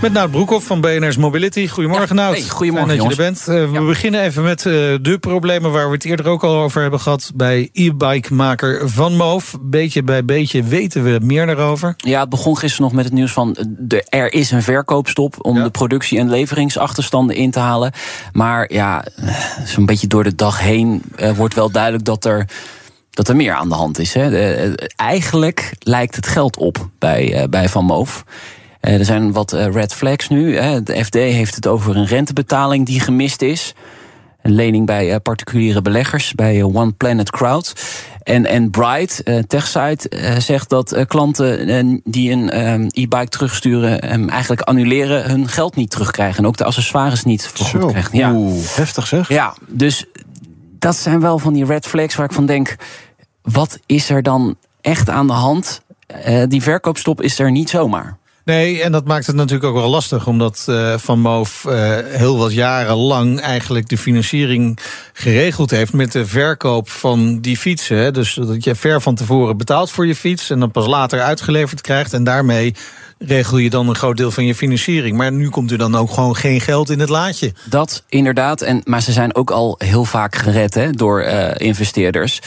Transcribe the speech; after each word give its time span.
Met 0.00 0.12
Nout 0.12 0.30
Broekhoff 0.30 0.66
van 0.66 0.80
BNR's 0.80 1.16
Mobility. 1.16 1.68
Goedemorgen, 1.68 2.16
Ja, 2.16 2.22
Nout. 2.22 2.34
hey, 2.36 2.48
goedemorgen, 2.48 2.88
Fijn 2.88 3.00
dat 3.08 3.16
je 3.16 3.22
er 3.22 3.30
bent. 3.32 3.48
Eh, 3.48 3.78
we 3.80 3.86
beginnen 3.86 4.20
even 4.22 4.42
met 4.42 4.58
eh, 4.66 4.72
de 5.00 5.16
problemen 5.20 5.72
waar 5.72 5.86
we 5.86 5.94
het 5.94 6.04
eerder 6.04 6.26
ook 6.28 6.44
al 6.44 6.54
over 6.56 6.82
hebben 6.82 7.00
gehad... 7.00 7.30
bij 7.34 7.68
e-bike-maker 7.72 8.88
Van 8.88 9.16
Moof. 9.16 9.56
Beetje 9.60 10.02
bij 10.02 10.24
beetje 10.24 10.62
weten 10.62 11.04
we 11.04 11.18
meer 11.22 11.46
daarover. 11.46 11.94
Ja, 11.96 12.20
het 12.20 12.28
begon 12.28 12.58
gisteren 12.58 12.84
nog 12.86 12.94
met 12.94 13.04
het 13.04 13.14
nieuws 13.14 13.32
van... 13.32 13.54
eh, 13.56 13.64
de, 13.68 14.02
er 14.08 14.32
is 14.32 14.50
een 14.50 14.62
verkoopstop 14.62 15.34
om 15.44 15.56
Ja. 15.56 15.62
de 15.64 15.70
productie- 15.70 16.18
en 16.18 16.30
leveringsachterstanden 16.30 17.36
in 17.36 17.50
te 17.50 17.58
halen. 17.58 17.92
Maar 18.32 18.72
ja, 18.72 19.04
zo'n 19.64 19.86
beetje 19.86 20.06
door 20.06 20.24
de 20.24 20.34
dag 20.34 20.60
heen 20.60 21.02
wordt 21.36 21.54
wel 21.54 21.70
duidelijk 21.70 22.04
dat 22.04 22.24
er... 22.24 22.46
Dat 23.10 23.28
er 23.28 23.36
meer 23.36 23.52
aan 23.54 23.68
de 23.68 23.74
hand 23.74 23.98
is. 23.98 24.14
Hè. 24.14 24.30
De- 24.30 24.90
eigenlijk 24.96 25.72
lijkt 25.78 26.16
het 26.16 26.26
geld 26.26 26.56
op 26.56 26.88
bij, 26.98 27.46
bij 27.50 27.68
Van 27.68 27.84
Moof. 27.84 28.24
Eh, 28.80 28.98
er 28.98 29.04
zijn 29.04 29.32
wat 29.32 29.52
eh, 29.52 29.66
red 29.72 29.94
flags 29.94 30.28
nu. 30.28 30.56
Hè. 30.56 30.82
De 30.82 31.04
FD 31.04 31.14
heeft 31.14 31.54
het 31.54 31.66
over 31.66 31.96
een 31.96 32.06
rentebetaling 32.06 32.86
die 32.86 33.00
gemist 33.00 33.42
is. 33.42 33.74
Een 34.42 34.52
lening 34.52 34.86
bij 34.86 35.12
eh, 35.12 35.16
particuliere 35.22 35.82
beleggers, 35.82 36.34
bij 36.34 36.62
One 36.62 36.92
Planet 36.92 37.30
Crowd. 37.30 37.72
En, 38.22 38.46
en 38.46 38.70
Bright, 38.70 39.22
eh, 39.22 39.38
TechSite, 39.38 40.10
zegt 40.38 40.68
dat 40.68 41.04
klanten 41.06 42.00
die 42.04 42.30
een 42.30 42.48
e-bike 42.94 43.28
terugsturen... 43.28 44.04
hem 44.04 44.28
eigenlijk 44.28 44.60
annuleren, 44.60 45.30
hun 45.30 45.48
geld 45.48 45.76
niet 45.76 45.90
terugkrijgen. 45.90 46.38
En 46.38 46.46
ook 46.46 46.56
de 46.56 46.64
accessoires 46.64 47.24
niet 47.24 47.46
vergoed 47.46 47.86
krijgen. 47.86 48.18
Ja. 48.18 48.32
Oeh, 48.32 48.64
heftig 48.74 49.06
zeg. 49.06 49.28
Ja, 49.28 49.54
dus 49.68 50.06
dat 50.78 50.96
zijn 50.96 51.20
wel 51.20 51.38
van 51.38 51.52
die 51.52 51.64
red 51.64 51.86
flags 51.86 52.14
waar 52.14 52.26
ik 52.26 52.32
van 52.32 52.46
denk: 52.46 52.76
wat 53.42 53.78
is 53.86 54.10
er 54.10 54.22
dan 54.22 54.56
echt 54.80 55.08
aan 55.08 55.26
de 55.26 55.32
hand? 55.32 55.82
Die 56.48 56.62
verkoopstop 56.62 57.22
is 57.22 57.38
er 57.38 57.50
niet 57.50 57.70
zomaar. 57.70 58.18
Nee, 58.50 58.82
en 58.82 58.92
dat 58.92 59.04
maakt 59.04 59.26
het 59.26 59.36
natuurlijk 59.36 59.64
ook 59.64 59.80
wel 59.80 59.88
lastig... 59.88 60.26
omdat 60.26 60.64
eh, 60.68 60.94
Van 60.98 61.20
Moof 61.20 61.64
eh, 61.64 61.96
heel 62.04 62.38
wat 62.38 62.52
jaren 62.52 62.96
lang 62.96 63.40
eigenlijk 63.40 63.88
de 63.88 63.98
financiering 63.98 64.78
geregeld 65.12 65.70
heeft... 65.70 65.92
met 65.92 66.12
de 66.12 66.26
verkoop 66.26 66.90
van 66.90 67.40
die 67.40 67.56
fietsen. 67.56 67.96
Hè. 67.96 68.10
Dus 68.10 68.34
dat 68.34 68.64
je 68.64 68.74
ver 68.74 69.00
van 69.00 69.14
tevoren 69.14 69.56
betaalt 69.56 69.90
voor 69.90 70.06
je 70.06 70.14
fiets... 70.14 70.50
en 70.50 70.60
dan 70.60 70.70
pas 70.70 70.86
later 70.86 71.20
uitgeleverd 71.20 71.80
krijgt. 71.80 72.12
En 72.12 72.24
daarmee 72.24 72.74
regel 73.18 73.58
je 73.58 73.70
dan 73.70 73.88
een 73.88 73.94
groot 73.94 74.16
deel 74.16 74.30
van 74.30 74.46
je 74.46 74.54
financiering. 74.54 75.16
Maar 75.16 75.32
nu 75.32 75.48
komt 75.48 75.70
er 75.70 75.78
dan 75.78 75.96
ook 75.96 76.10
gewoon 76.10 76.36
geen 76.36 76.60
geld 76.60 76.90
in 76.90 77.00
het 77.00 77.08
laadje. 77.08 77.52
Dat 77.64 78.02
inderdaad. 78.08 78.62
En, 78.62 78.80
maar 78.84 79.02
ze 79.02 79.12
zijn 79.12 79.34
ook 79.34 79.50
al 79.50 79.74
heel 79.78 80.04
vaak 80.04 80.36
gered 80.36 80.74
hè, 80.74 80.90
door 80.90 81.20
eh, 81.20 81.66
investeerders. 81.66 82.40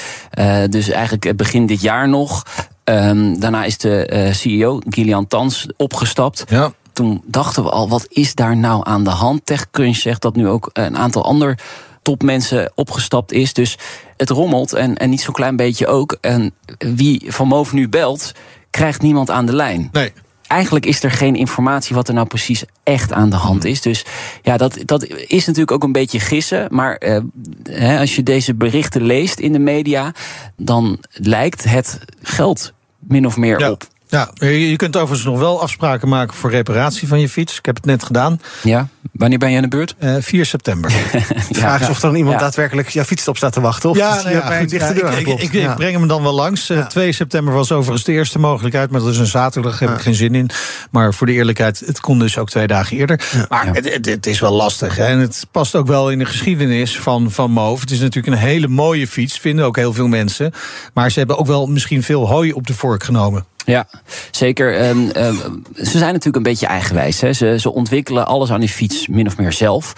Dus 0.69 0.89
eigenlijk 0.89 1.35
begin 1.35 1.65
dit 1.65 1.81
jaar 1.81 2.09
nog. 2.09 2.43
Ehm, 2.83 3.39
daarna 3.39 3.63
is 3.63 3.77
de 3.77 4.05
eh, 4.05 4.33
CEO, 4.33 4.79
Gillian 4.89 5.27
Tans, 5.27 5.67
opgestapt. 5.77 6.43
Ja. 6.49 6.73
Toen 6.93 7.21
dachten 7.25 7.63
we 7.63 7.69
al, 7.69 7.89
wat 7.89 8.05
is 8.09 8.35
daar 8.35 8.57
nou 8.57 8.81
aan 8.85 9.03
de 9.03 9.09
hand? 9.09 9.45
TechCrunch 9.45 9.95
zegt 9.95 10.21
dat 10.21 10.35
nu 10.35 10.47
ook 10.47 10.69
een 10.73 10.97
aantal 10.97 11.25
ander 11.25 11.59
topmensen 12.01 12.71
opgestapt 12.75 13.31
is. 13.31 13.53
Dus 13.53 13.77
het 14.17 14.29
rommelt 14.29 14.73
en, 14.73 14.97
en 14.97 15.09
niet 15.09 15.21
zo'n 15.21 15.33
klein 15.33 15.55
beetje 15.55 15.87
ook. 15.87 16.17
En 16.21 16.53
wie 16.77 17.23
Van 17.27 17.47
Moof 17.47 17.73
nu 17.73 17.89
belt, 17.89 18.31
krijgt 18.69 19.01
niemand 19.01 19.29
aan 19.29 19.45
de 19.45 19.55
lijn 19.55 19.89
Nee. 19.91 20.11
Eigenlijk 20.53 20.85
is 20.85 21.03
er 21.03 21.11
geen 21.11 21.35
informatie 21.35 21.95
wat 21.95 22.07
er 22.07 22.13
nou 22.13 22.27
precies 22.27 22.63
echt 22.83 23.13
aan 23.13 23.29
de 23.29 23.35
hand 23.35 23.63
is. 23.65 23.81
Dus 23.81 24.05
ja, 24.41 24.57
dat, 24.57 24.77
dat 24.85 25.03
is 25.27 25.45
natuurlijk 25.45 25.71
ook 25.71 25.83
een 25.83 25.91
beetje 25.91 26.19
gissen. 26.19 26.67
Maar 26.71 26.95
eh, 26.95 27.17
hè, 27.63 27.99
als 27.99 28.15
je 28.15 28.23
deze 28.23 28.53
berichten 28.53 29.01
leest 29.01 29.39
in 29.39 29.51
de 29.53 29.59
media, 29.59 30.11
dan 30.57 30.99
lijkt 31.11 31.63
het 31.63 31.99
geld 32.21 32.73
min 32.99 33.25
of 33.25 33.37
meer 33.37 33.59
Ja. 33.59 33.71
op. 33.71 33.83
Ja, 34.13 34.29
je 34.47 34.75
kunt 34.75 34.95
overigens 34.97 35.25
nog 35.27 35.39
wel 35.39 35.61
afspraken 35.61 36.09
maken 36.09 36.35
voor 36.35 36.49
reparatie 36.51 37.07
van 37.07 37.19
je 37.19 37.29
fiets. 37.29 37.57
Ik 37.57 37.65
heb 37.65 37.75
het 37.75 37.85
net 37.85 38.03
gedaan. 38.03 38.41
Ja, 38.63 38.87
wanneer 39.11 39.37
ben 39.37 39.49
je 39.49 39.55
aan 39.55 39.61
de 39.61 39.67
beurt? 39.67 39.95
Eh 39.99 40.15
4 40.19 40.45
september. 40.45 40.89
De 41.49 41.53
vraag 41.53 41.81
is 41.81 41.89
of 41.89 41.95
er 41.95 42.01
dan 42.01 42.15
iemand 42.15 42.35
Ja. 42.35 42.39
daadwerkelijk 42.41 42.89
jouw 42.89 43.03
fietsstop 43.03 43.37
staat 43.37 43.53
te 43.53 43.61
wachten. 43.61 43.89
Of 43.89 43.97
Ja, 43.97 44.21
nou 44.23 44.59
goed, 44.59 44.69
dichte 44.69 44.87
ja, 44.87 44.93
deur 44.93 45.17
ik, 45.17 45.53
ik, 45.53 45.75
breng 45.75 45.97
hem 45.97 46.07
dan 46.07 46.23
wel 46.23 46.33
langs. 46.33 46.69
Eh, 46.69 46.77
Ja. 46.77 46.85
2 46.87 47.11
september 47.11 47.53
was 47.53 47.71
overigens 47.71 48.03
de 48.03 48.11
eerste 48.11 48.39
mogelijkheid, 48.39 48.89
maar 48.91 49.01
dat 49.01 49.09
is 49.09 49.17
een 49.17 49.25
zaterdag, 49.25 49.79
heb 49.79 49.89
ik 49.89 49.99
geen 50.01 50.15
zin 50.15 50.35
in. 50.35 50.49
Maar 50.91 51.13
voor 51.13 51.27
de 51.27 51.33
eerlijkheid, 51.33 51.83
het 51.85 51.99
kon 51.99 52.19
dus 52.19 52.37
ook 52.37 52.49
twee 52.49 52.67
dagen 52.67 52.97
eerder. 52.97 53.19
Maar 53.49 53.65
Het, 53.73 53.93
het, 53.93 54.05
het 54.05 54.25
is 54.25 54.39
wel 54.39 54.51
lastig. 54.53 54.95
Hè? 54.95 55.05
En 55.05 55.19
het 55.19 55.47
past 55.51 55.75
ook 55.75 55.87
wel 55.87 56.11
in 56.11 56.19
de 56.19 56.25
geschiedenis 56.25 56.99
van, 56.99 57.31
van 57.31 57.51
Moof. 57.51 57.79
Het 57.79 57.91
is 57.91 57.99
natuurlijk 57.99 58.35
een 58.35 58.41
hele 58.41 58.67
mooie 58.67 59.07
fiets, 59.07 59.39
vinden 59.39 59.65
ook 59.65 59.75
heel 59.75 59.93
veel 59.93 60.07
mensen. 60.07 60.53
Maar 60.93 61.11
ze 61.11 61.17
hebben 61.17 61.37
ook 61.37 61.47
wel 61.47 61.65
misschien 61.67 62.03
veel 62.03 62.27
hooi 62.27 62.51
op 62.53 62.67
de 62.67 62.73
vork 62.73 63.03
genomen. 63.03 63.45
Ja, 63.65 63.87
zeker. 64.31 64.77
Ehm, 64.77 65.09
ehm, 65.09 65.35
ze 65.75 65.97
zijn 65.97 66.01
natuurlijk 66.01 66.35
een 66.35 66.43
beetje 66.43 66.67
eigenwijs. 66.67 67.21
Hè. 67.21 67.33
Ze, 67.33 67.59
ze 67.59 67.73
ontwikkelen 67.73 68.27
alles 68.27 68.51
aan 68.51 68.59
die 68.59 68.69
fiets 68.69 69.07
min 69.07 69.27
of 69.27 69.37
meer 69.37 69.53
zelf. 69.53 69.93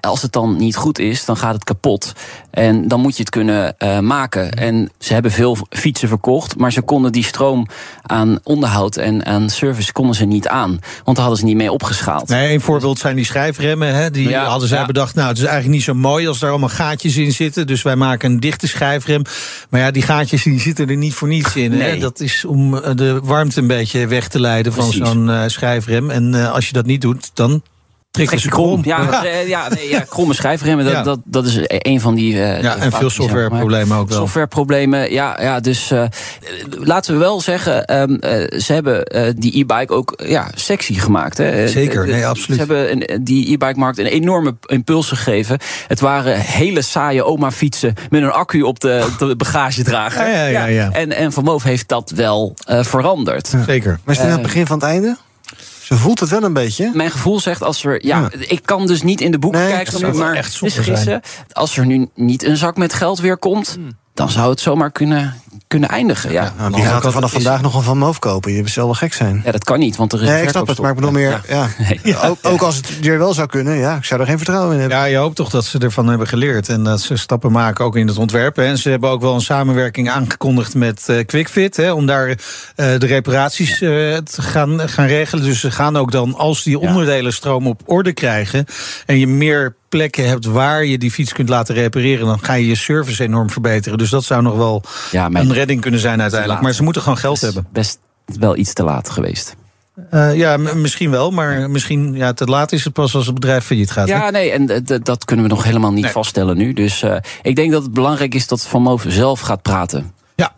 Als 0.00 0.22
het 0.22 0.32
dan 0.32 0.56
niet 0.56 0.76
goed 0.76 0.98
is, 0.98 1.24
dan 1.24 1.36
gaat 1.36 1.54
het 1.54 1.64
kapot. 1.64 2.12
En 2.50 2.88
dan 2.88 3.00
moet 3.00 3.16
je 3.16 3.20
het 3.20 3.30
kunnen 3.30 3.78
eh, 3.78 3.98
maken. 3.98 4.52
En 4.52 4.90
ze 4.98 5.12
hebben 5.12 5.30
veel 5.30 5.56
fietsen 5.70 6.08
verkocht, 6.08 6.56
maar 6.56 6.72
ze 6.72 6.80
konden 6.82 7.12
die 7.12 7.24
stroom 7.24 7.66
aan 8.02 8.38
onderhoud 8.42 8.96
en 8.96 9.26
aan 9.26 9.50
service 9.50 9.92
konden 9.92 10.14
ze 10.14 10.24
niet 10.24 10.48
aan. 10.48 10.78
Want 11.04 11.16
daar 11.16 11.26
hadden 11.26 11.36
ze 11.36 11.44
niet 11.44 11.56
mee 11.56 11.72
opgeschaald. 11.72 12.28
Nee, 12.28 12.54
een 12.54 12.60
voorbeeld 12.60 12.98
zijn 12.98 13.16
die 13.16 13.24
schijfremmen. 13.24 13.94
Hè? 13.94 14.10
Die 14.10 14.28
Ja, 14.28 14.44
hadden 14.44 14.68
zij 14.68 14.78
ja. 14.78 14.86
bedacht, 14.86 15.14
nou, 15.14 15.28
het 15.28 15.38
is 15.38 15.44
eigenlijk 15.44 15.74
niet 15.74 15.84
zo 15.84 15.94
mooi 15.94 16.28
als 16.28 16.38
daar 16.38 16.50
allemaal 16.50 16.68
gaatjes 16.68 17.16
in 17.16 17.32
zitten. 17.32 17.66
Dus 17.66 17.82
wij 17.82 17.96
maken 17.96 18.30
een 18.30 18.40
dichte 18.40 18.68
schijfrem. 18.68 19.22
Maar 19.68 19.80
ja, 19.80 19.90
die 19.90 20.02
gaatjes 20.02 20.42
die 20.42 20.60
zitten 20.60 20.88
er 20.88 20.96
niet 20.96 21.14
voor 21.14 21.28
niets 21.28 21.56
in. 21.56 21.72
Hè? 21.72 21.78
Nee. 21.78 22.00
Dat 22.00 22.20
is 22.20 22.44
om 22.44 22.76
eh, 22.76 22.96
de 23.14 23.20
warmte 23.26 23.60
een 23.60 23.66
beetje 23.66 24.06
weg 24.06 24.28
te 24.28 24.40
leiden 24.40 24.72
van 24.72 24.92
zo'n 24.92 25.30
eh, 25.30 25.42
schijfrem. 25.46 26.10
En 26.10 26.34
eh, 26.34 26.52
als 26.52 26.66
je 26.66 26.72
dat 26.72 26.86
niet 26.86 27.00
doet, 27.00 27.30
dan 27.34 27.62
Trek 28.10 28.28
krom. 28.48 28.80
Ja, 28.84 29.24
eh, 29.24 29.48
ja, 29.48 29.68
nee, 29.68 29.88
ja 29.88 30.00
kromme 30.08 30.34
schijfremmen, 30.34 30.84
dat, 30.84 30.94
Ja. 30.94 31.02
dat, 31.02 31.20
dat 31.24 31.46
is 31.46 31.58
een 31.68 32.00
van 32.00 32.14
die... 32.14 32.42
eh, 32.42 32.62
Ja, 32.62 32.76
en 32.76 32.92
veel 32.92 33.10
softwareproblemen 33.10 33.96
ook 33.96 34.08
wel. 34.08 34.18
Softwareproblemen, 34.18 35.12
ja, 35.12 35.38
ja 35.42 35.60
dus 35.60 35.90
eh, 35.90 36.04
laten 36.70 37.12
we 37.12 37.18
wel 37.18 37.40
zeggen, 37.40 37.84
ehm, 37.84 38.14
eh, 38.14 38.58
ze 38.60 38.72
hebben 38.72 39.04
eh, 39.04 39.32
die 39.36 39.58
e-bike 39.58 39.92
ook 39.94 40.14
ja, 40.26 40.50
sexy 40.54 40.94
gemaakt. 40.94 41.38
Hè. 41.38 41.68
Zeker, 41.68 42.06
nee, 42.06 42.26
absoluut. 42.26 42.60
Ze 42.60 42.66
hebben 42.66 42.90
een, 43.12 43.24
die 43.24 43.52
e-bike-markt 43.52 43.98
een 43.98 44.06
enorme 44.06 44.56
impuls 44.66 45.08
gegeven. 45.08 45.58
Het 45.86 46.00
waren 46.00 46.40
hele 46.40 46.82
saaie 46.82 47.24
oma-fietsen 47.24 47.94
met 48.10 48.22
een 48.22 48.30
accu 48.30 48.62
op 48.62 48.80
de, 48.80 49.06
de 49.18 49.36
bagagedrager. 49.36 50.28
Ja, 50.28 50.36
ja, 50.36 50.46
ja, 50.46 50.64
ja. 50.66 50.90
En, 50.92 51.12
en 51.12 51.32
Van 51.32 51.44
Moof 51.44 51.62
heeft 51.62 51.88
dat 51.88 52.12
wel 52.14 52.54
eh, 52.64 52.82
veranderd. 52.84 53.54
Zeker. 53.66 53.98
Maar 54.04 54.14
is 54.14 54.20
dit 54.20 54.30
aan 54.30 54.38
het 54.38 54.42
begin 54.46 54.66
van 54.66 54.78
het 54.78 54.86
einde? 54.86 55.16
Ze 55.90 55.96
voelt 55.96 56.20
het 56.20 56.28
wel 56.28 56.42
een 56.42 56.52
beetje. 56.52 56.90
Mijn 56.94 57.10
gevoel 57.10 57.40
zegt 57.40 57.62
als 57.62 57.84
er. 57.84 58.06
Ja, 58.06 58.18
Ja. 58.20 58.28
ik 58.38 58.60
kan 58.64 58.86
dus 58.86 59.02
niet 59.02 59.20
in 59.20 59.30
de 59.30 59.38
boeken 59.38 59.60
Nee, 59.60 59.70
kijken, 59.70 59.94
nu, 59.94 60.00
wel 60.00 60.14
maar 60.14 60.34
echt 60.34 60.60
het 60.60 60.72
gissen. 60.72 61.20
Als 61.52 61.76
er 61.76 61.86
nu 61.86 62.08
niet 62.14 62.44
een 62.44 62.56
zak 62.56 62.76
met 62.76 62.92
geld 62.92 63.18
weer 63.18 63.36
komt, 63.38 63.78
dan 64.14 64.30
zou 64.30 64.50
het 64.50 64.60
zomaar 64.60 64.90
kunnen, 64.90 65.34
kunnen 65.70 65.88
eindigen. 65.88 66.32
Ja. 66.32 66.52
Nou, 66.58 66.72
die 66.72 66.84
gaat 66.84 67.04
er 67.04 67.12
vanaf 67.12 67.32
vandaag 67.32 67.62
nog 67.62 67.74
een 67.74 67.82
van 67.82 67.98
Moof 67.98 68.18
kopen. 68.18 68.52
Je 68.52 68.68
zal 68.68 68.84
wel 68.84 68.94
gek 68.94 69.12
zijn. 69.12 69.42
ja, 69.44 69.50
dat 69.50 69.64
kan 69.64 69.78
niet, 69.78 69.96
want 69.96 70.12
er 70.12 70.22
is 70.22 70.28
Nee, 70.28 70.36
een 70.36 70.42
ik 70.42 70.48
snap 70.48 70.66
het, 70.66 70.78
maar 70.78 70.90
ik 70.90 70.96
bedoel 70.96 71.10
meer... 71.10 71.40
Ja. 71.48 71.68
Ook, 72.28 72.38
ook 72.42 72.60
als 72.60 72.76
het 72.76 73.00
weer 73.00 73.18
wel 73.18 73.34
zou 73.34 73.48
kunnen, 73.48 73.76
ja, 73.76 73.96
ik 73.96 74.04
zou 74.04 74.20
er 74.20 74.26
geen 74.26 74.36
vertrouwen 74.36 74.74
in 74.74 74.80
hebben. 74.80 74.98
Ja, 74.98 75.04
je 75.04 75.16
hoopt 75.16 75.36
toch 75.36 75.50
dat 75.50 75.64
ze 75.64 75.78
ervan 75.78 76.06
hebben 76.06 76.26
geleerd. 76.26 76.68
En 76.68 76.84
dat 76.84 77.00
ze 77.00 77.16
stappen 77.16 77.52
maken 77.52 77.84
ook 77.84 77.96
in 77.96 78.06
het 78.06 78.16
ontwerpen. 78.16 78.64
En 78.64 78.78
ze 78.78 78.90
hebben 78.90 79.10
ook 79.10 79.20
wel 79.20 79.34
een 79.34 79.40
samenwerking 79.40 80.10
aangekondigd 80.10 80.74
met 80.74 81.08
eh, 81.08 81.24
QuickFit. 81.26 81.76
Hè, 81.76 81.92
om 81.92 82.06
daar 82.06 82.28
eh, 82.28 82.36
de 82.74 83.06
reparaties 83.06 83.72
eh, 83.72 83.88
te 84.16 84.42
gaan, 84.42 84.88
gaan 84.88 85.06
regelen. 85.06 85.44
Dus 85.44 85.60
ze 85.60 85.70
gaan 85.70 85.96
ook 85.96 86.12
dan, 86.12 86.34
als 86.34 86.62
die 86.62 86.78
onderdelen 86.78 87.32
stroom 87.32 87.66
op 87.66 87.82
orde 87.84 88.12
krijgen. 88.12 88.66
en 89.06 89.18
je 89.18 89.26
meer 89.26 89.74
plekken 89.90 90.28
hebt 90.28 90.44
waar 90.44 90.84
je 90.84 90.98
die 90.98 91.10
fiets 91.10 91.32
kunt 91.32 91.48
laten 91.48 91.74
repareren. 91.74 92.26
dan 92.26 92.38
ga 92.42 92.54
je 92.54 92.66
je 92.66 92.74
service 92.74 93.22
enorm 93.22 93.50
verbeteren. 93.50 93.98
Dus 93.98 94.10
dat 94.10 94.24
zou 94.24 94.42
nog 94.42 94.56
wel 94.56 94.82
Ja, 95.10 95.28
een 95.32 95.52
redding 95.52 95.80
kunnen 95.80 96.00
zijn 96.00 96.20
uiteindelijk. 96.20 96.60
Maar 96.60 96.72
ze 96.72 96.82
moeten 96.82 97.02
gewoon 97.02 97.18
geld 97.18 97.40
hebben. 97.40 97.66
best 97.72 97.98
wel 98.38 98.56
iets 98.56 98.72
te 98.72 98.82
laat 98.82 99.10
geweest. 99.10 99.56
Eh, 100.10 100.34
ja, 100.36 100.56
misschien 100.56 101.10
wel. 101.10 101.30
Maar 101.30 101.70
misschien 101.70 102.14
ja, 102.14 102.32
te 102.32 102.44
laat 102.44 102.72
is 102.72 102.84
het 102.84 102.92
pas 102.92 103.14
als 103.14 103.24
het 103.26 103.34
bedrijf 103.34 103.64
failliet 103.64 103.90
gaat. 103.90 104.08
hè? 104.08 104.14
Ja, 104.14 104.30
nee, 104.30 104.50
en 104.50 104.84
dat 105.02 105.24
kunnen 105.24 105.44
we 105.44 105.50
nog 105.50 105.64
helemaal 105.64 105.92
niet 105.92 106.02
Nee. 106.04 106.12
vaststellen 106.12 106.56
nu. 106.56 106.72
Dus 106.72 107.02
eh, 107.02 107.16
ik 107.42 107.56
denk 107.56 107.72
dat 107.72 107.82
het 107.82 107.92
belangrijk 107.94 108.34
is 108.34 108.46
dat 108.46 108.66
Van 108.66 108.82
Moof 108.82 109.04
zelf 109.08 109.40
gaat 109.40 109.62
praten. 109.62 110.12
Ja, 110.40 110.52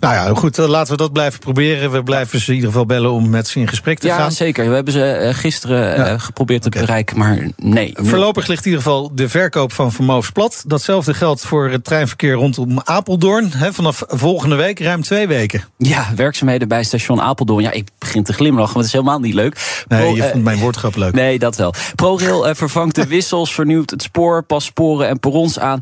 nou 0.00 0.14
ja, 0.14 0.34
goed, 0.34 0.58
eh, 0.58 0.68
laten 0.68 0.92
we 0.92 0.98
dat 0.98 1.12
blijven 1.12 1.40
proberen. 1.40 1.90
We 1.90 2.02
blijven 2.02 2.40
ze 2.40 2.48
in 2.48 2.54
ieder 2.54 2.70
geval 2.70 2.86
bellen 2.86 3.10
om 3.10 3.30
met 3.30 3.48
ze 3.48 3.60
in 3.60 3.68
gesprek 3.68 3.98
te 3.98 4.06
ja, 4.06 4.16
gaan. 4.16 4.24
Ja, 4.24 4.30
zeker. 4.30 4.68
We 4.68 4.74
hebben 4.74 4.92
ze 4.92 5.04
eh, 5.04 5.34
gisteren 5.34 5.96
ja. 5.96 6.18
geprobeerd 6.18 6.62
te 6.62 6.68
okay. 6.68 6.80
bereiken, 6.80 7.18
maar 7.18 7.48
nee. 7.56 7.94
Voorlopig 7.96 8.46
ligt 8.46 8.64
in 8.64 8.70
ieder 8.70 8.84
geval 8.84 9.10
de 9.14 9.28
verkoop 9.28 9.72
van 9.72 9.92
Vermogens 9.92 10.30
plat. 10.30 10.64
Datzelfde 10.66 11.14
geldt 11.14 11.46
voor 11.46 11.70
het 11.70 11.84
treinverkeer 11.84 12.32
rondom 12.32 12.80
Apeldoorn. 12.84 13.52
He, 13.52 13.72
vanaf 13.72 14.02
volgende 14.06 14.54
week, 14.54 14.80
ruim 14.80 15.02
twee 15.02 15.26
weken. 15.26 15.64
Ja, 15.78 16.06
werkzaamheden 16.16 16.68
bij 16.68 16.84
station 16.84 17.20
Apeldoorn. 17.20 17.62
Ja, 17.62 17.70
ik 17.70 17.88
begin 17.98 18.22
te 18.22 18.32
glimlachen, 18.32 18.74
want 18.74 18.86
het 18.86 18.94
is 18.94 19.00
helemaal 19.00 19.20
niet 19.20 19.34
leuk. 19.34 19.84
Nee, 19.88 20.14
je 20.14 20.22
vond 20.22 20.44
mijn 20.44 20.58
woordgrap 20.58 20.96
leuk. 20.96 21.14
Nee, 21.14 21.38
dat 21.38 21.56
wel. 21.56 21.74
ProRail 21.94 22.54
vervangt 22.54 22.94
de 22.94 23.06
wissels, 23.06 23.54
vernieuwt 23.54 23.90
het 23.90 24.02
spoor, 24.02 24.42
past 24.42 24.66
sporen 24.66 25.08
en 25.08 25.18
perrons 25.18 25.58
aan. 25.58 25.80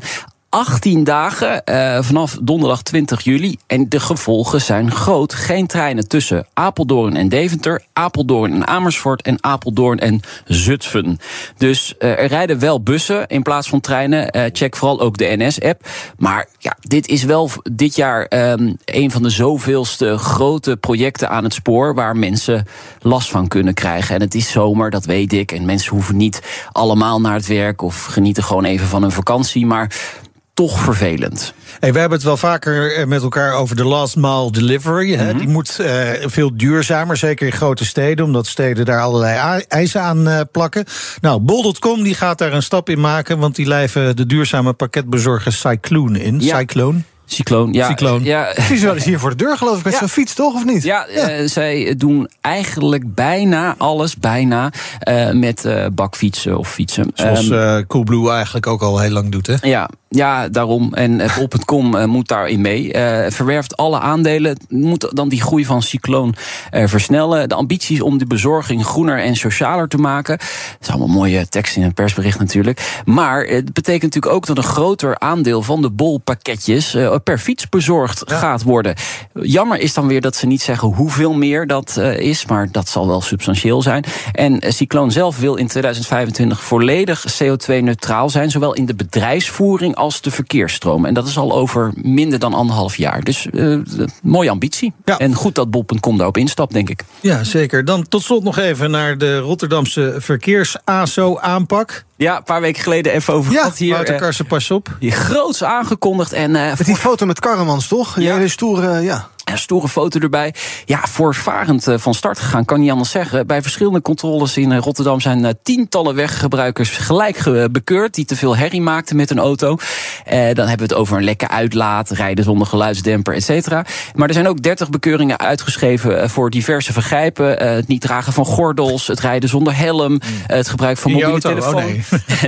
18 0.53 1.03
dagen 1.03 1.61
uh, 1.65 1.97
vanaf 2.01 2.37
donderdag 2.41 2.81
20 2.81 3.21
juli. 3.21 3.57
En 3.67 3.89
de 3.89 3.99
gevolgen 3.99 4.61
zijn 4.61 4.91
groot. 4.91 5.33
Geen 5.33 5.67
treinen 5.67 6.07
tussen 6.07 6.47
Apeldoorn 6.53 7.15
en 7.15 7.29
Deventer, 7.29 7.83
Apeldoorn 7.93 8.53
en 8.53 8.67
Amersfoort 8.67 9.21
en 9.21 9.37
Apeldoorn 9.43 9.99
en 9.99 10.21
Zutphen. 10.45 11.17
Dus 11.57 11.93
uh, 11.99 12.09
er 12.09 12.25
rijden 12.25 12.59
wel 12.59 12.81
bussen 12.81 13.27
in 13.27 13.41
plaats 13.41 13.69
van 13.69 13.79
treinen. 13.79 14.37
Uh, 14.37 14.43
check 14.51 14.75
vooral 14.75 14.99
ook 14.99 15.17
de 15.17 15.33
NS-app. 15.37 15.87
Maar 16.17 16.47
ja, 16.57 16.77
dit 16.79 17.07
is 17.07 17.23
wel 17.23 17.49
dit 17.71 17.95
jaar 17.95 18.51
um, 18.51 18.77
een 18.85 19.11
van 19.11 19.23
de 19.23 19.29
zoveelste 19.29 20.17
grote 20.17 20.77
projecten 20.77 21.29
aan 21.29 21.43
het 21.43 21.53
spoor 21.53 21.95
waar 21.95 22.17
mensen 22.17 22.67
last 22.99 23.29
van 23.29 23.47
kunnen 23.47 23.73
krijgen. 23.73 24.15
En 24.15 24.21
het 24.21 24.35
is 24.35 24.51
zomer, 24.51 24.89
dat 24.89 25.05
weet 25.05 25.33
ik. 25.33 25.51
En 25.51 25.65
mensen 25.65 25.91
hoeven 25.91 26.17
niet 26.17 26.67
allemaal 26.71 27.21
naar 27.21 27.35
het 27.35 27.47
werk 27.47 27.81
of 27.81 28.05
genieten 28.05 28.43
gewoon 28.43 28.65
even 28.65 28.87
van 28.87 29.01
hun 29.01 29.11
vakantie. 29.11 29.65
Maar 29.65 30.21
toch 30.53 30.79
vervelend. 30.79 31.53
Hey, 31.79 31.93
we 31.93 31.99
hebben 31.99 32.17
het 32.17 32.27
wel 32.27 32.37
vaker 32.37 33.07
met 33.07 33.21
elkaar 33.21 33.53
over 33.53 33.75
de 33.75 33.85
last 33.85 34.15
mile 34.15 34.51
delivery. 34.51 35.13
Mm 35.13 35.19
-hmm. 35.19 35.27
hè? 35.27 35.33
Die 35.33 35.47
moet 35.47 35.77
uh, 35.81 35.87
veel 36.25 36.57
duurzamer, 36.57 37.17
zeker 37.17 37.45
in 37.45 37.51
grote 37.53 37.85
steden, 37.85 38.25
omdat 38.25 38.47
steden 38.47 38.85
daar 38.85 39.01
allerlei 39.01 39.63
eisen 39.67 40.01
aan 40.01 40.27
uh, 40.27 40.39
plakken. 40.51 40.85
Nou, 41.21 41.39
Bol.com 41.39 42.03
die 42.03 42.15
gaat 42.15 42.37
daar 42.37 42.53
een 42.53 42.63
stap 42.63 42.89
in 42.89 42.99
maken, 42.99 43.39
want 43.39 43.55
die 43.55 43.67
lijven 43.67 44.15
de 44.15 44.25
duurzame 44.25 44.73
pakketbezorger 44.73 45.51
Cycloon 45.53 46.15
in. 46.15 46.39
Ja. 46.39 46.57
Cyclone. 46.57 47.01
Cycloon, 47.25 47.73
ja. 47.73 47.87
Cycloon. 47.87 48.23
ja. 48.23 48.51
Precies 48.53 48.81
wel 48.81 48.93
eens 48.95 49.03
hier 49.03 49.19
voor 49.19 49.29
de 49.29 49.35
deur, 49.35 49.57
geloof 49.57 49.77
ik, 49.77 49.83
met 49.83 49.93
Ja. 49.93 49.99
zo'n 49.99 50.09
fiets, 50.09 50.33
toch? 50.33 50.53
Of 50.53 50.65
niet? 50.65 50.83
Ja, 50.83 51.05
eh, 51.05 51.47
zij 51.47 51.93
doen 51.97 52.29
eigenlijk 52.41 53.15
bijna 53.15 53.75
alles, 53.77 54.17
bijna, 54.17 54.71
eh, 54.99 55.31
met 55.31 55.65
eh, 55.65 55.85
bakfietsen 55.93 56.57
of 56.57 56.69
fietsen. 56.69 57.11
Zoals 57.13 57.49
Ehm, 57.49 57.53
eh 57.53 57.77
Coolblue 57.87 58.31
eigenlijk 58.31 58.67
ook 58.67 58.81
al 58.81 58.99
heel 58.99 59.11
lang 59.11 59.31
doet, 59.31 59.47
hè? 59.47 59.55
ja, 59.61 59.89
ja, 60.15 60.49
daarom. 60.49 60.93
En 60.93 61.19
eh, 61.19 61.37
Bol.com 61.37 61.95
eh, 61.95 62.05
moet 62.05 62.27
daarin 62.27 62.61
mee. 62.61 62.93
Eh, 62.93 63.31
verwerft 63.31 63.77
alle 63.77 63.99
aandelen. 63.99 64.57
Moet 64.69 65.09
dan 65.15 65.29
die 65.29 65.41
groei 65.41 65.65
van 65.65 65.81
Cycloon 65.81 66.35
versnellen. 66.71 67.49
De 67.49 67.55
ambitie 67.55 67.95
is 67.95 68.01
om 68.01 68.17
de 68.17 68.25
bezorging 68.25 68.85
groener 68.85 69.19
en 69.19 69.35
socialer 69.35 69.87
te 69.87 69.97
maken. 69.97 70.37
Dat 70.37 70.77
is 70.81 70.89
allemaal 70.89 71.07
mooie 71.07 71.47
tekst 71.49 71.75
in 71.75 71.83
een 71.83 71.93
persbericht 71.93 72.39
natuurlijk. 72.39 73.01
Maar 73.05 73.43
het 73.43 73.73
betekent 73.73 74.03
natuurlijk 74.03 74.33
ook 74.33 74.45
dat 74.45 74.57
een 74.57 74.63
groter 74.63 75.19
aandeel 75.19 75.61
van 75.61 75.81
de 75.81 75.91
bolpakketjes 75.91 76.97
per 77.23 77.37
fiets 77.37 77.69
bezorgd 77.69 78.23
gaat 78.25 78.63
worden. 78.63 78.95
Jammer 79.33 79.79
is 79.79 79.93
dan 79.93 80.07
weer 80.07 80.21
dat 80.21 80.35
ze 80.35 80.45
niet 80.45 80.61
zeggen 80.61 80.87
hoeveel 80.87 81.33
meer 81.33 81.67
dat 81.67 81.97
is. 82.17 82.45
Maar 82.45 82.71
dat 82.71 82.89
zal 82.89 83.07
wel 83.07 83.21
substantieel 83.21 83.81
zijn. 83.81 84.03
En 84.31 84.61
Cycloon 84.67 85.11
zelf 85.11 85.39
wil 85.39 85.55
in 85.55 85.67
2025 85.67 86.63
volledig 86.63 87.25
CO2-neutraal 87.43 88.29
zijn. 88.29 88.51
Zowel 88.51 88.73
in 88.73 88.85
de 88.85 88.95
bedrijfsvoering 88.95 89.95
als 90.03 90.21
de 90.21 90.31
verkeersstroom. 90.31 91.05
En 91.05 91.13
dat 91.13 91.27
is 91.27 91.37
al 91.37 91.53
over 91.53 91.93
minder 91.95 92.39
dan 92.39 92.53
anderhalf 92.53 92.95
jaar. 92.95 93.23
Dus 93.23 93.49
eh, 93.49 93.77
mooie 94.23 94.49
ambitie. 94.49 94.93
Ja. 95.05 95.17
En 95.17 95.33
goed 95.33 95.55
dat 95.55 95.71
Bol.com 95.71 96.17
daarop 96.17 96.37
instapt, 96.37 96.73
denk 96.73 96.89
ik. 96.89 97.03
Ja, 97.21 97.43
zeker. 97.43 97.85
Dan 97.85 98.07
tot 98.07 98.23
slot 98.23 98.43
nog 98.43 98.57
even 98.57 98.91
naar 98.91 99.17
de 99.17 99.39
Rotterdamse 99.39 100.15
verkeers-ASO-aanpak. 100.17 102.03
Ja, 102.15 102.37
een 102.37 102.43
paar 102.43 102.61
weken 102.61 102.81
geleden 102.83 103.13
even 103.13 103.33
over 103.33 103.51
Ja, 103.51 103.59
gehad 103.59 103.77
hier. 103.77 103.93
Wouter 103.93 104.13
eh, 104.13 104.21
Karsen, 104.21 104.45
pas 104.45 104.71
op. 104.71 104.97
die 104.99 105.11
groots 105.11 105.63
aangekondigd 105.63 106.33
en 106.33 106.55
eh, 106.55 106.77
Met 106.77 106.85
die 106.85 106.95
foto 106.95 107.25
met 107.25 107.39
Karremans, 107.39 107.87
toch? 107.87 108.19
Ja. 108.19 108.35
hele 108.35 108.47
stoere, 108.47 108.99
ja. 108.99 109.27
Een 109.53 109.59
stoere 109.59 109.87
foto 109.89 110.19
erbij. 110.19 110.53
Ja, 110.85 110.99
voortvarend 111.09 111.87
eh, 111.87 111.97
van 111.97 112.13
start 112.13 112.39
gegaan, 112.39 112.65
kan 112.65 112.79
niet 112.79 112.91
anders 112.91 113.09
zeggen. 113.11 113.47
Bij 113.47 113.61
verschillende 113.61 114.01
controles 114.01 114.57
in 114.57 114.71
eh, 114.71 114.77
Rotterdam 114.77 115.21
zijn 115.21 115.45
eh, 115.45 115.51
tientallen 115.63 116.15
weggebruikers 116.15 116.89
gelijk 116.89 117.37
ge- 117.37 117.67
bekeurd. 117.71 118.13
die 118.13 118.25
te 118.25 118.35
veel 118.35 118.55
herrie 118.57 118.81
maakten 118.81 119.15
met 119.15 119.29
een 119.31 119.39
auto. 119.39 119.77
Eh, 120.25 120.37
dan 120.39 120.67
hebben 120.67 120.77
we 120.87 120.93
het 120.93 120.93
over 120.93 121.17
een 121.17 121.23
lekke 121.23 121.47
uitlaat, 121.47 122.09
rijden 122.09 122.43
zonder 122.43 122.67
geluidsdemper, 122.67 123.33
et 123.35 123.43
cetera. 123.43 123.85
Maar 124.15 124.27
er 124.27 124.33
zijn 124.33 124.47
ook 124.47 124.61
30 124.61 124.89
bekeuringen 124.89 125.39
uitgeschreven 125.39 126.29
voor 126.29 126.49
diverse 126.49 126.93
vergrijpen. 126.93 127.59
Eh, 127.59 127.69
het 127.73 127.87
niet 127.87 128.01
dragen 128.01 128.33
van 128.33 128.45
gordels, 128.45 129.07
het 129.07 129.19
rijden 129.19 129.49
zonder 129.49 129.77
helm, 129.77 130.19
eh, 130.21 130.55
het 130.57 130.69
gebruik 130.69 130.97
van 130.97 131.11
mobiele 131.11 131.31
auto? 131.31 131.49
Oh, 131.49 131.55
telefoon. 131.57 132.03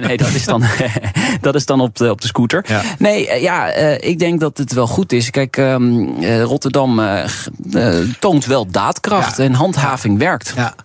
nee, 0.07 0.17
dat 0.23 0.27
is 0.33 0.45
dan, 0.45 0.63
dat 1.41 1.55
is 1.55 1.65
dan 1.65 1.81
op, 1.81 1.95
de, 1.95 2.09
op 2.11 2.21
de 2.21 2.27
scooter. 2.27 2.65
Ja. 2.67 2.81
Nee, 2.97 3.41
ja, 3.41 3.69
eh, 3.69 4.09
ik 4.09 4.19
denk 4.19 4.39
dat 4.39 4.57
het 4.57 4.73
wel 4.73 4.87
goed 4.87 5.11
is. 5.11 5.29
Kijk, 5.29 5.57
ehm, 5.57 6.07
eh, 6.21 6.41
Rotterdam 6.43 6.94
eh, 6.99 7.23
eh, 7.73 8.09
toont 8.19 8.45
wel 8.45 8.67
daadkracht 8.71 9.37
Ja. 9.37 9.43
en 9.43 9.53
handhaving 9.53 10.17
werkt. 10.17 10.53
Ja. 10.55 10.75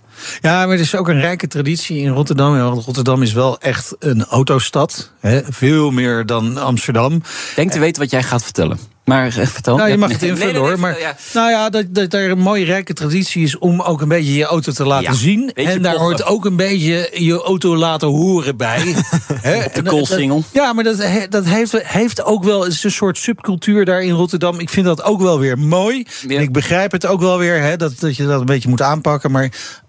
Ja, 0.41 0.67
maar 0.67 0.75
er 0.75 0.81
is 0.81 0.95
ook 0.97 1.09
een 1.09 1.21
rijke 1.21 1.47
traditie 1.49 1.99
in 1.99 2.09
Rotterdam. 2.09 2.57
Ja, 2.57 2.63
want 2.63 2.85
Rotterdam 2.85 3.23
is 3.23 3.33
wel 3.33 3.59
echt 3.61 3.95
een 3.99 4.25
autostad. 4.25 5.11
Hè? 5.21 5.41
Veel 5.49 5.91
meer 5.91 6.27
dan 6.27 6.59
Amsterdam. 6.59 7.23
Denk 7.55 7.71
te 7.71 7.79
weten 7.79 8.03
wat 8.03 8.11
jij 8.11 8.23
gaat 8.23 8.43
vertellen. 8.43 8.79
Maar 9.11 9.27
eh, 9.39 9.47
vertel. 9.47 9.77
Nou, 9.77 9.91
je 9.91 9.97
mag 9.97 10.11
het 10.13 10.23
invullen 10.23 10.53
nee, 10.53 10.63
nee, 10.63 10.71
hoor. 10.71 10.81
Maar 10.81 11.01
ja. 11.01 11.17
nou 11.33 11.51
ja, 11.51 11.71
dat, 11.71 11.95
dat 11.95 12.13
er 12.13 12.31
een 12.31 12.39
mooie 12.39 12.65
rijke 12.65 12.93
traditie 12.93 13.43
is 13.43 13.59
om 13.59 13.81
ook 13.83 14.01
een 14.01 14.09
beetje 14.09 14.35
je 14.35 14.45
auto 14.45 14.73
te 14.73 14.85
laten 14.85 15.13
Ja, 15.13 15.19
zien. 15.19 15.53
En 15.53 15.83
daar 15.83 15.97
hoort 15.97 16.25
ook 16.25 16.45
een 16.45 16.57
beetje 16.57 17.11
je 17.15 17.43
auto 17.43 17.77
laten 17.77 18.09
horen 18.09 18.57
bij. 18.57 18.95
Dat- 19.73 19.83
koolsingel. 19.83 20.45
Ja, 20.53 20.73
maar 20.73 20.85
dat, 20.85 21.03
dat 21.29 21.45
heeft, 21.45 21.73
heeft 21.83 22.25
ook 22.25 22.45
wel 22.45 22.67
is 22.67 22.85
een 22.85 22.91
soort 22.91 23.19
subcultuur 23.19 23.85
daar 23.85 24.03
in 24.03 24.15
Rotterdam. 24.15 24.59
Ik 24.59 24.69
vind 24.69 24.87
dat 24.87 25.03
ook 25.03 25.21
wel 25.21 25.39
weer 25.39 25.59
mooi. 25.59 26.07
Ja. 26.29 26.37
En 26.37 26.43
ik 26.43 26.53
begrijp 26.53 26.93
het 26.93 27.07
ook 27.07 27.21
wel 27.21 27.39
weer, 27.39 27.61
hè, 27.61 27.77
dat, 27.77 27.99
dat 27.99 28.17
je 28.17 28.27
dat 28.27 28.41
een 28.41 28.47
beetje 28.47 28.69
moet 28.69 28.83
aanpakken. 28.83 29.31
Maar 29.31 29.45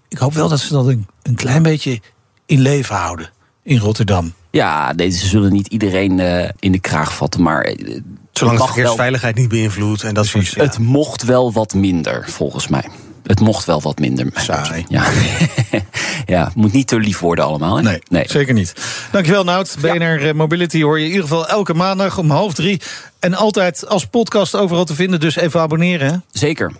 ik 0.08 0.18
hoop 0.18 0.34
wel 0.34 0.48
dat 0.48 0.60
ze 0.60 0.72
dat 0.72 0.86
een, 0.86 1.06
een 1.22 1.34
klein 1.34 1.62
beetje 1.62 2.00
in 2.46 2.60
leven 2.60 2.94
houden 2.94 3.30
in 3.62 3.78
Rotterdam. 3.78 4.32
Ja, 4.50 4.92
nee, 4.92 5.10
ze 5.10 5.26
zullen 5.26 5.52
niet 5.52 5.66
iedereen 5.66 6.20
eh, 6.20 6.48
in 6.58 6.72
de 6.72 6.80
kraag 6.80 7.14
vatten. 7.14 7.42
Maar 7.42 7.62
eh, 7.62 8.00
Zolang 8.32 8.56
het, 8.58 8.66
wel, 8.66 8.74
verkeersveiligheid 8.74 9.36
niet 9.36 9.48
beïnvloedt. 9.48 10.02
En 10.02 10.14
dat 10.14 10.26
soort 10.26 10.48
ja. 10.48 10.62
het 10.62 10.78
mocht 10.78 11.22
wel 11.22 11.52
wat 11.52 11.74
minder, 11.74 12.24
volgens 12.28 12.68
mij. 12.68 12.84
Het 13.22 13.40
mocht 13.40 13.64
wel 13.64 13.80
wat 13.80 13.98
minder. 13.98 14.26
Saai. 14.34 14.84
Ja, 14.88 15.04
ja 16.26 16.44
het 16.44 16.54
moet 16.54 16.72
niet 16.72 16.86
te 16.86 16.98
lief 16.98 17.18
worden 17.18 17.44
allemaal. 17.44 17.76
Hè? 17.82 17.96
Nee, 18.08 18.24
zeker 18.26 18.54
niet. 18.54 18.74
Dankjewel, 19.12 19.44
Nout. 19.44 19.76
BNR 19.80 20.28
eh, 20.28 20.34
Mobility 20.34 20.82
hoor 20.82 20.98
je 20.98 21.04
in 21.04 21.10
ieder 21.10 21.28
geval 21.28 21.48
elke 21.48 21.74
maandag 21.74 22.18
om 22.18 22.30
half 22.30 22.54
drie. 22.54 22.80
En 23.18 23.34
altijd 23.34 23.88
als 23.88 24.06
podcast 24.06 24.54
overal 24.56 24.84
te 24.84 24.94
vinden. 24.94 25.20
Dus 25.20 25.36
even 25.36 25.60
abonneren. 25.60 26.10
Hè? 26.12 26.16
Zeker. 26.30 26.72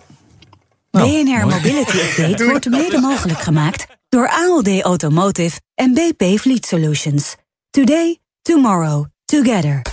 Nou, 0.91 1.09
BNR 1.09 1.23
mooi. 1.23 1.55
Mobility 1.55 1.97
Update 2.19 2.45
wordt 2.45 2.69
mede 2.69 2.99
mogelijk 2.99 3.39
gemaakt 3.39 3.85
door 4.09 4.29
ALD 4.29 4.81
Automotive 4.81 5.59
en 5.75 5.93
BP 5.93 6.39
Fleet 6.39 6.65
Solutions. 6.65 7.35
Today, 7.69 8.17
tomorrow, 8.41 9.05
together. 9.25 9.92